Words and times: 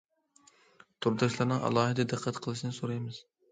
تورداشلارنىڭ 1.07 1.63
ئالاھىدە 1.69 2.07
دىققەت 2.15 2.43
قىلىشنى 2.47 2.75
سورايمىز. 2.81 3.25